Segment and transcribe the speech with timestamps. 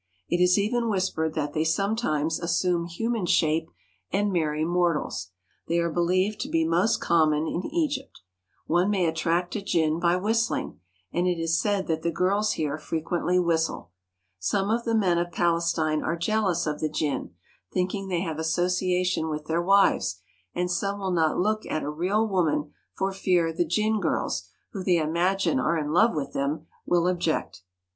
[0.27, 3.69] It is even whispered that they sometimes as sume human shape
[4.11, 5.29] and marry mortals.
[5.67, 8.21] They are be lieved to be most common in Egypt.
[8.65, 10.79] One may attract a jinn by whistling,
[11.13, 13.91] and it is said that the girls here frequently whistle.
[14.39, 17.35] Some of the men of Palestine are jealous of the jinn,
[17.71, 20.19] thinking they have association with their wives,
[20.55, 24.83] and some will not look at a real woman for fear the jinn girls, who
[24.83, 27.61] they imagine are in love with them, will object.